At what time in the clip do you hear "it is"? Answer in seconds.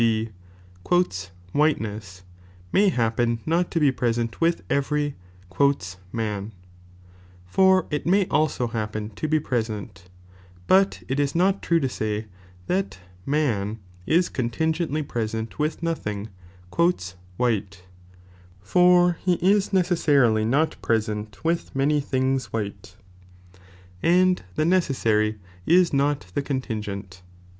11.07-11.35